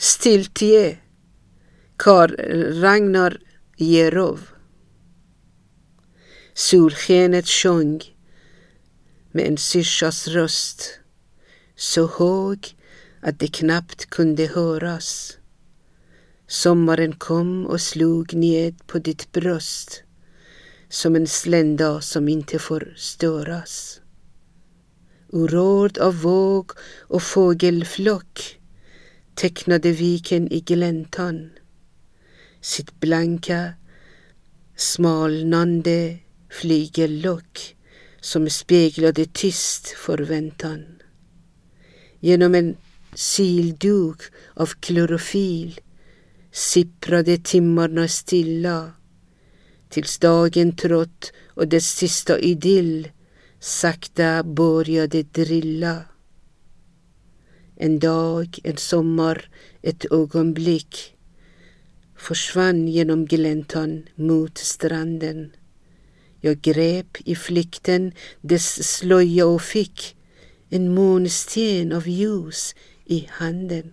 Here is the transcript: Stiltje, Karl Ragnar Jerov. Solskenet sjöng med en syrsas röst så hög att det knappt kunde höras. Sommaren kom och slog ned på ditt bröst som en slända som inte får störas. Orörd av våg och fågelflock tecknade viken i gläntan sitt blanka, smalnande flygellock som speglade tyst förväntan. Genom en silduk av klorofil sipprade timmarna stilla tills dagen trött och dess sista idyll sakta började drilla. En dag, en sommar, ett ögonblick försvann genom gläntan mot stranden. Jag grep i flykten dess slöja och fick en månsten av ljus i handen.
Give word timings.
Stiltje, 0.00 0.98
Karl 1.96 2.34
Ragnar 2.80 3.38
Jerov. 3.76 4.40
Solskenet 6.54 7.48
sjöng 7.48 8.02
med 9.32 9.46
en 9.46 9.56
syrsas 9.56 10.28
röst 10.28 11.00
så 11.76 12.06
hög 12.06 12.76
att 13.22 13.38
det 13.38 13.48
knappt 13.48 14.06
kunde 14.06 14.46
höras. 14.46 15.38
Sommaren 16.46 17.12
kom 17.12 17.66
och 17.66 17.80
slog 17.80 18.34
ned 18.34 18.86
på 18.86 18.98
ditt 18.98 19.32
bröst 19.32 20.02
som 20.88 21.16
en 21.16 21.26
slända 21.26 22.00
som 22.00 22.28
inte 22.28 22.58
får 22.58 22.94
störas. 22.96 24.00
Orörd 25.28 25.98
av 25.98 26.20
våg 26.20 26.70
och 27.00 27.22
fågelflock 27.22 28.57
tecknade 29.38 29.92
viken 29.92 30.52
i 30.52 30.60
gläntan 30.60 31.50
sitt 32.60 33.00
blanka, 33.00 33.72
smalnande 34.76 36.18
flygellock 36.50 37.76
som 38.20 38.50
speglade 38.50 39.26
tyst 39.26 39.88
förväntan. 39.88 40.84
Genom 42.20 42.54
en 42.54 42.76
silduk 43.14 44.22
av 44.54 44.66
klorofil 44.66 45.80
sipprade 46.52 47.38
timmarna 47.38 48.08
stilla 48.08 48.92
tills 49.88 50.18
dagen 50.18 50.76
trött 50.76 51.32
och 51.48 51.68
dess 51.68 51.96
sista 51.96 52.38
idyll 52.38 53.08
sakta 53.60 54.42
började 54.42 55.22
drilla. 55.22 56.04
En 57.80 57.98
dag, 57.98 58.58
en 58.64 58.76
sommar, 58.76 59.50
ett 59.82 60.12
ögonblick 60.12 61.16
försvann 62.16 62.88
genom 62.88 63.26
gläntan 63.26 64.08
mot 64.14 64.58
stranden. 64.58 65.52
Jag 66.40 66.60
grep 66.60 67.16
i 67.24 67.36
flykten 67.36 68.12
dess 68.40 68.96
slöja 68.96 69.46
och 69.46 69.62
fick 69.62 70.16
en 70.68 70.94
månsten 70.94 71.92
av 71.92 72.08
ljus 72.08 72.74
i 73.04 73.28
handen. 73.30 73.92